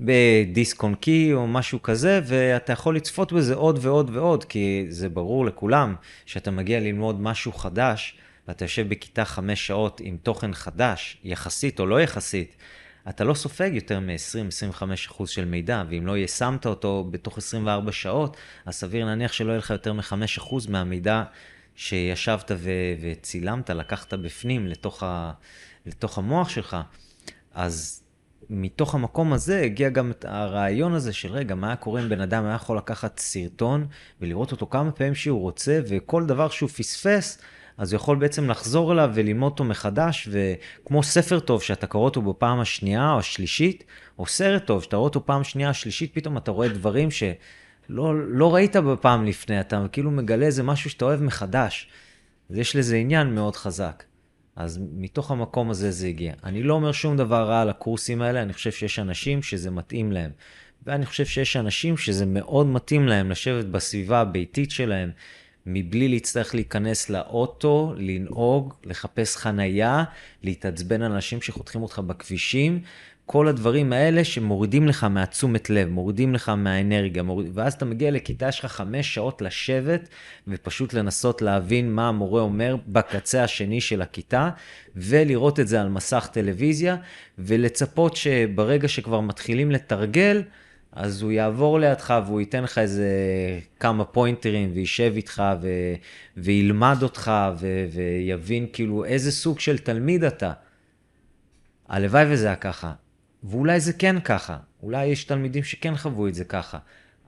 [0.00, 5.08] בדיסק און קי או משהו כזה, ואתה יכול לצפות בזה עוד ועוד ועוד, כי זה
[5.08, 5.94] ברור לכולם
[6.26, 8.18] שאתה מגיע ללמוד משהו חדש,
[8.48, 12.56] ואתה יושב בכיתה חמש שעות עם תוכן חדש, יחסית או לא יחסית,
[13.08, 18.74] אתה לא סופג יותר מ-20-25% של מידע, ואם לא יישמת אותו בתוך 24 שעות, אז
[18.74, 21.24] סביר להניח שלא יהיה לך יותר מ-5% מהמידע
[21.74, 22.70] שישבת ו-
[23.02, 25.32] וצילמת, לקחת בפנים לתוך, ה-
[25.86, 26.76] לתוך המוח שלך,
[27.54, 28.02] אז
[28.50, 32.20] מתוך המקום הזה הגיע גם את הרעיון הזה של רגע, מה היה קורה אם בן
[32.20, 33.86] אדם היה יכול לקחת סרטון
[34.20, 37.38] ולראות אותו כמה פעמים שהוא רוצה, וכל דבר שהוא פספס,
[37.78, 42.22] אז הוא יכול בעצם לחזור אליו וללמוד אותו מחדש, וכמו ספר טוב שאתה קורא אותו
[42.22, 43.84] בפעם השנייה או השלישית,
[44.18, 48.54] או סרט טוב שאתה רואה אותו פעם שנייה, השלישית, פתאום אתה רואה דברים שלא לא
[48.54, 51.88] ראית בפעם לפני, אתה כאילו מגלה איזה משהו שאתה אוהב מחדש.
[52.50, 54.04] אז יש לזה עניין מאוד חזק.
[54.56, 56.32] אז מתוך המקום הזה זה הגיע.
[56.44, 60.12] אני לא אומר שום דבר רע על הקורסים האלה, אני חושב שיש אנשים שזה מתאים
[60.12, 60.30] להם.
[60.86, 65.10] ואני חושב שיש אנשים שזה מאוד מתאים להם לשבת בסביבה הביתית שלהם,
[65.70, 70.04] מבלי להצטרך להיכנס לאוטו, לנהוג, לחפש חנייה,
[70.42, 72.80] להתעצבן על אנשים שחותכים אותך בכבישים,
[73.26, 77.50] כל הדברים האלה שמורידים לך מהתשומת לב, מורידים לך מהאנרגיה, מוריד...
[77.54, 80.08] ואז אתה מגיע לכיתה, יש לך חמש שעות לשבת
[80.48, 84.50] ופשוט לנסות להבין מה המורה אומר בקצה השני של הכיתה,
[84.96, 86.96] ולראות את זה על מסך טלוויזיה,
[87.38, 90.42] ולצפות שברגע שכבר מתחילים לתרגל,
[90.92, 93.08] אז הוא יעבור לידך והוא ייתן לך איזה
[93.80, 95.68] כמה פוינטרים וישב איתך ו...
[96.36, 97.86] וילמד אותך ו...
[97.92, 100.52] ויבין כאילו איזה סוג של תלמיד אתה.
[101.88, 102.92] הלוואי וזה היה ככה.
[103.44, 106.78] ואולי זה כן ככה, אולי יש תלמידים שכן חוו את זה ככה,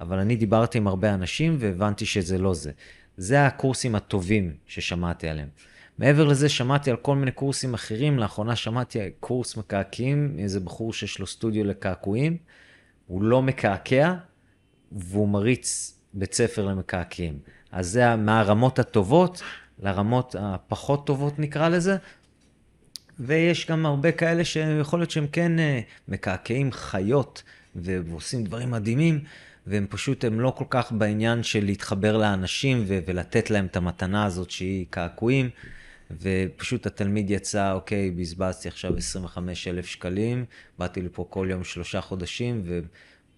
[0.00, 2.70] אבל אני דיברתי עם הרבה אנשים והבנתי שזה לא זה.
[3.16, 5.48] זה הקורסים הטובים ששמעתי עליהם.
[5.98, 8.18] מעבר לזה, שמעתי על כל מיני קורסים אחרים.
[8.18, 12.36] לאחרונה שמעתי קורס מקעקעים, איזה בחור שיש לו סטודיו לקעקועים.
[13.10, 14.14] הוא לא מקעקע,
[14.92, 17.38] והוא מריץ בית ספר למקעקעים.
[17.72, 19.42] אז זה מהרמות הטובות
[19.82, 21.96] לרמות הפחות טובות, נקרא לזה,
[23.20, 27.42] ויש גם הרבה כאלה שיכול להיות שהם כן אה, מקעקעים חיות
[27.76, 29.20] ועושים דברים מדהימים,
[29.66, 34.50] והם פשוט, הם לא כל כך בעניין של להתחבר לאנשים ולתת להם את המתנה הזאת
[34.50, 35.50] שהיא קעקועים.
[36.20, 40.44] ופשוט התלמיד יצא, אוקיי, בזבזתי עכשיו 25 אלף שקלים,
[40.78, 42.64] באתי לפה כל יום שלושה חודשים,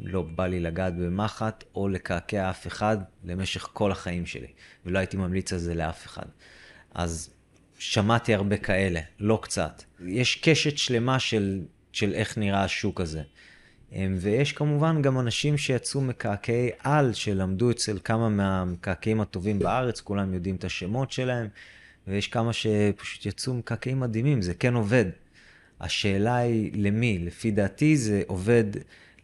[0.01, 4.53] ולא בא לי לגעת במחט או לקעקע אף אחד למשך כל החיים שלי,
[4.87, 6.27] ולא הייתי ממליץ על זה לאף אחד.
[6.95, 7.31] אז
[7.79, 9.83] שמעתי הרבה כאלה, לא קצת.
[10.07, 11.61] יש קשת שלמה של,
[11.93, 13.23] של איך נראה השוק הזה.
[13.93, 20.35] אמ, ויש כמובן גם אנשים שיצאו מקעקעי על, שלמדו אצל כמה מהמקעקעים הטובים בארץ, כולם
[20.35, 21.49] יודעים את השמות שלהם,
[22.07, 25.05] ויש כמה שפשוט יצאו מקעקעים מדהימים, זה כן עובד.
[25.81, 28.65] השאלה היא למי, לפי דעתי זה עובד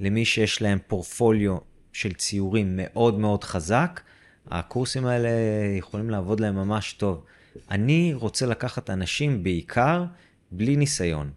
[0.01, 1.57] למי שיש להם פורפוליו
[1.93, 4.01] של ציורים מאוד מאוד חזק,
[4.51, 5.29] הקורסים האלה
[5.79, 7.25] יכולים לעבוד להם ממש טוב.
[7.71, 10.05] אני רוצה לקחת אנשים בעיקר
[10.51, 11.31] בלי ניסיון.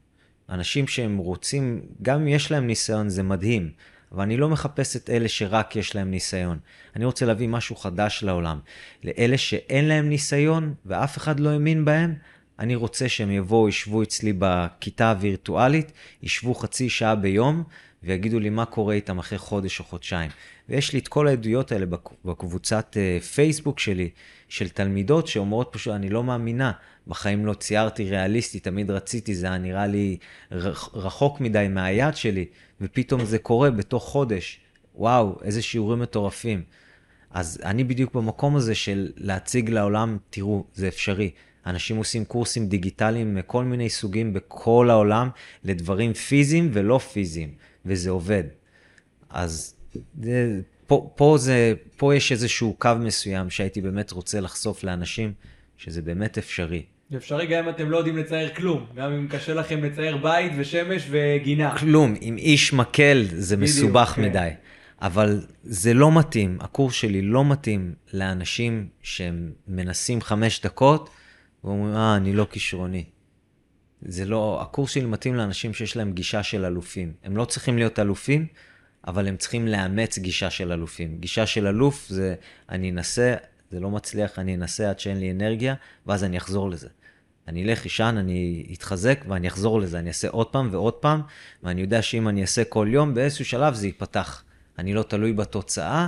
[0.49, 3.71] אנשים שהם רוצים, גם אם יש להם ניסיון זה מדהים,
[4.11, 6.59] אבל אני לא מחפש את אלה שרק יש להם ניסיון.
[6.95, 8.59] אני רוצה להביא משהו חדש לעולם.
[9.03, 12.15] לאלה שאין להם ניסיון ואף אחד לא האמין בהם,
[12.59, 15.91] אני רוצה שהם יבואו, ישבו אצלי בכיתה הווירטואלית,
[16.23, 17.63] ישבו חצי שעה ביום,
[18.03, 20.31] ויגידו לי מה קורה איתם אחרי חודש או חודשיים.
[20.71, 21.85] ויש לי את כל העדויות האלה
[22.25, 24.09] בקבוצת אה, פייסבוק שלי,
[24.49, 26.71] של תלמידות שאומרות פשוט, אני לא מאמינה,
[27.07, 30.17] בחיים לא ציירתי ריאליסטי, תמיד רציתי, זה היה נראה לי
[30.93, 32.45] רחוק מדי מהיד שלי,
[32.81, 34.59] ופתאום זה קורה בתוך חודש.
[34.95, 36.63] וואו, איזה שיעורים מטורפים.
[37.31, 41.31] אז אני בדיוק במקום הזה של להציג לעולם, תראו, זה אפשרי.
[41.65, 45.29] אנשים עושים קורסים דיגיטליים מכל מיני סוגים בכל העולם,
[45.63, 47.53] לדברים פיזיים ולא פיזיים,
[47.85, 48.43] וזה עובד.
[49.29, 49.80] אז
[50.21, 55.33] זה, פה, פה, זה, פה יש איזשהו קו מסוים שהייתי באמת רוצה לחשוף לאנשים,
[55.77, 56.83] שזה באמת אפשרי.
[57.11, 60.51] זה אפשרי גם אם אתם לא יודעים לצייר כלום, גם אם קשה לכם לצייר בית
[60.57, 61.77] ושמש וגינה.
[61.77, 64.21] כלום, עם איש מקל זה בדיוק, מסובך כן.
[64.21, 64.49] מדי.
[65.01, 71.09] אבל זה לא מתאים, הקורס שלי לא מתאים לאנשים שהם מנסים חמש דקות
[71.63, 73.03] ואומרים, אה, אני לא כישרוני.
[74.01, 77.13] זה לא, הקורס שלי מתאים לאנשים שיש להם גישה של אלופים.
[77.23, 78.47] הם לא צריכים להיות אלופים,
[79.07, 81.17] אבל הם צריכים לאמץ גישה של אלופים.
[81.19, 82.35] גישה של אלוף זה,
[82.69, 83.35] אני אנסה,
[83.71, 85.75] זה לא מצליח, אני אנסה עד שאין לי אנרגיה,
[86.07, 86.87] ואז אני אחזור לזה.
[87.47, 91.21] אני אלך, אישן, אני אתחזק ואני אחזור לזה, אני אעשה עוד פעם ועוד פעם,
[91.63, 94.43] ואני יודע שאם אני אעשה כל יום, באיזשהו שלב זה ייפתח.
[94.79, 96.07] אני לא תלוי בתוצאה,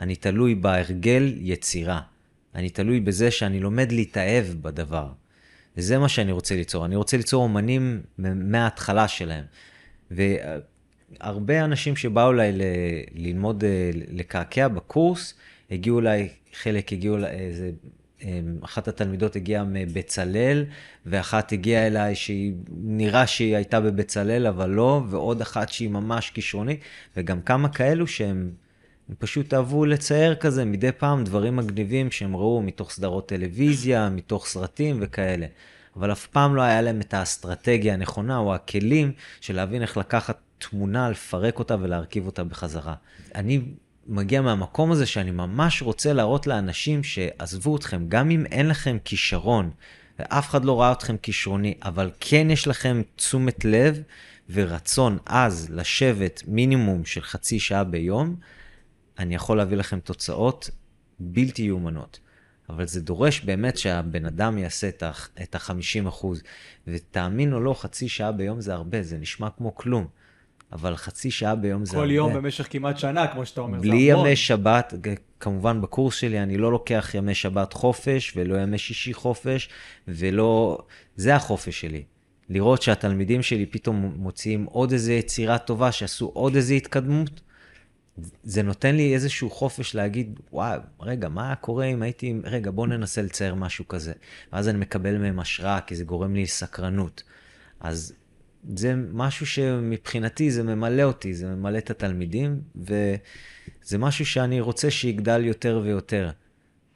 [0.00, 2.00] אני תלוי בהרגל יצירה.
[2.54, 5.08] אני תלוי בזה שאני לומד להתאהב בדבר.
[5.76, 6.84] וזה מה שאני רוצה ליצור.
[6.84, 9.44] אני רוצה ליצור אומנים מההתחלה שלהם.
[11.10, 12.62] והרבה אנשים שבאו אליי ל-
[13.14, 15.34] ללמוד, אה, לקעקע בקורס,
[15.70, 17.70] הגיעו אליי, חלק הגיעו, איזה,
[18.22, 20.64] אמ, אחת התלמידות הגיעה מבצלאל,
[21.06, 26.80] ואחת הגיעה אליי שהיא, נראה שהיא הייתה בבצלאל, אבל לא, ועוד אחת שהיא ממש כישרונית,
[27.16, 28.50] וגם כמה כאלו שהם
[29.08, 34.46] הם פשוט אהבו לצייר כזה מדי פעם דברים מגניבים שהם ראו מתוך סדרות טלוויזיה, מתוך
[34.46, 35.46] סרטים וכאלה.
[35.96, 40.38] אבל אף פעם לא היה להם את האסטרטגיה הנכונה או הכלים של להבין איך לקחת
[40.58, 42.94] תמונה, לפרק אותה ולהרכיב אותה בחזרה.
[43.34, 43.60] אני
[44.06, 49.70] מגיע מהמקום הזה שאני ממש רוצה להראות לאנשים שעזבו אתכם, גם אם אין לכם כישרון,
[50.18, 54.02] ואף אחד לא ראה אתכם כישרוני, אבל כן יש לכם תשומת לב
[54.50, 58.36] ורצון עז לשבת מינימום של חצי שעה ביום,
[59.18, 60.70] אני יכול להביא לכם תוצאות
[61.20, 62.20] בלתי יאומנות.
[62.68, 64.88] אבל זה דורש באמת שהבן אדם יעשה
[65.42, 66.42] את ה-50 אחוז.
[66.86, 70.06] ותאמין או לא, חצי שעה ביום זה הרבה, זה נשמע כמו כלום.
[70.72, 72.08] אבל חצי שעה ביום זה כל הרבה.
[72.08, 74.94] כל יום במשך כמעט שנה, כמו שאתה אומר, בלי ימי שבת,
[75.40, 79.68] כמובן בקורס שלי אני לא לוקח ימי שבת חופש, ולא ימי שישי חופש,
[80.08, 80.78] ולא...
[81.16, 82.02] זה החופש שלי.
[82.48, 87.40] לראות שהתלמידים שלי פתאום מוציאים עוד איזה יצירה טובה, שעשו עוד איזה התקדמות,
[88.42, 93.22] זה נותן לי איזשהו חופש להגיד, וואו, רגע, מה קורה אם הייתי, רגע, בוא ננסה
[93.22, 94.12] לצייר משהו כזה.
[94.52, 97.22] ואז אני מקבל מהם השראה, כי זה גורם לי סקרנות.
[97.80, 98.12] אז
[98.76, 105.44] זה משהו שמבחינתי זה ממלא אותי, זה ממלא את התלמידים, וזה משהו שאני רוצה שיגדל
[105.44, 106.30] יותר ויותר.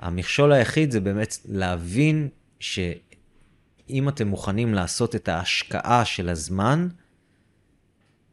[0.00, 2.28] המכשול היחיד זה באמת להבין
[2.60, 6.88] שאם אתם מוכנים לעשות את ההשקעה של הזמן,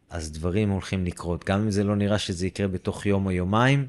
[0.10, 1.46] אז דברים הולכים לקרות.
[1.46, 3.88] גם אם זה לא נראה שזה יקרה בתוך יום או יומיים,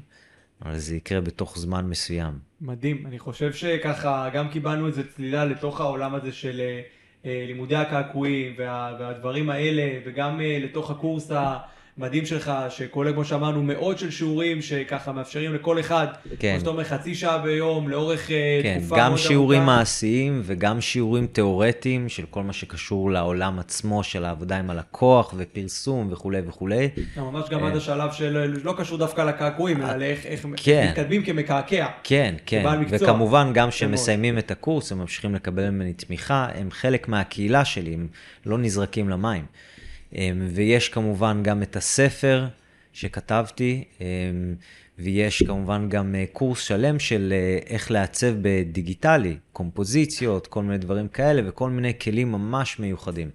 [0.61, 2.39] אבל זה יקרה בתוך זמן מסוים.
[2.61, 3.07] מדהים.
[3.07, 6.81] אני חושב שככה גם קיבלנו איזה צלילה לתוך העולם הזה של אה,
[7.25, 11.57] לימודי הקעקועים וה, והדברים האלה, וגם אה, לתוך הקורס ה...
[11.97, 16.07] מדהים שלך, שכולל, כמו שאמרנו, מאות של שיעורים שככה מאפשרים לכל אחד,
[16.39, 16.51] כן.
[16.51, 19.21] כמו שאתה אומר, חצי שעה ביום, לאורך אה, כן, תקופה מאוד ארוכה.
[19.21, 24.69] גם שיעורים מעשיים וגם שיעורים תיאורטיים של כל מה שקשור לעולם עצמו, של העבודה עם
[24.69, 26.89] הלקוח ופרסום וכולי וכולי.
[27.17, 30.87] ממש גם עד השלב של, לא קשור דווקא לקעקועים, אלא לאיך איך כן.
[30.89, 31.87] מתקדמים כמקעקע.
[32.03, 37.07] כן, כן, וכמובן גם כשהם מסיימים את הקורס, הם ממשיכים לקבל ממני תמיכה, הם חלק
[37.07, 38.07] מהקהילה שלי, הם
[38.45, 39.45] לא נזרקים למים.
[40.15, 42.47] אמ, ויש כמובן גם את הספר
[42.93, 44.05] שכתבתי, אמ,
[44.99, 51.07] ויש כמובן גם אה, קורס שלם של אה, איך לעצב בדיגיטלי, קומפוזיציות, כל מיני דברים
[51.07, 53.29] כאלה, וכל מיני כלים ממש מיוחדים.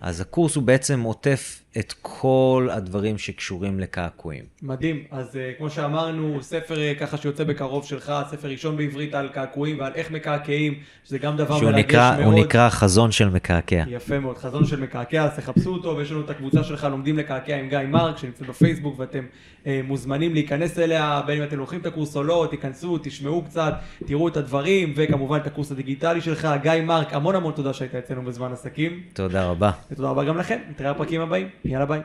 [0.00, 4.44] אז הקורס הוא בעצם עוטף את כל הדברים שקשורים לקעקועים.
[4.62, 5.04] מדהים.
[5.10, 9.78] אז uh, כמו שאמרנו, ספר uh, ככה שיוצא בקרוב שלך, ספר ראשון בעברית על קעקועים
[9.78, 12.34] ועל איך מקעקעים, שזה גם דבר מרגש נקרא, מאוד.
[12.34, 13.84] הוא נקרא חזון של מקעקע.
[13.88, 17.56] יפה מאוד, חזון של מקעקע, אז תחפשו אותו, ויש לנו את הקבוצה שלך, לומדים לקעקע
[17.56, 19.24] עם גיא מרק, שנמצאת בפייסבוק, ואתם
[19.64, 23.74] uh, מוזמנים להיכנס אליה, בין אם אתם לוקחים את הקורס או לא, תיכנסו, תשמעו קצת,
[24.06, 26.48] תראו את הדברים, וכמובן את הקורס הדיגיטלי שלך.
[26.62, 29.00] גיא מרק, המון המון תודה שהיית אצלנו בזמן עסקים.
[29.12, 29.70] תודה רבה.
[29.90, 31.48] ותודה רבה גם לכם, נתראה בפרקים הבאים.
[31.64, 32.00] יאללה ביי.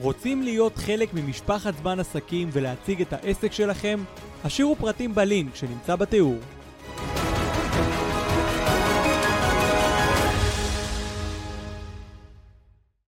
[0.00, 4.00] רוצים להיות חלק ממשפחת זמן עסקים ולהציג את העסק שלכם?
[4.44, 6.36] השאירו פרטים בלינק שנמצא בתיאור.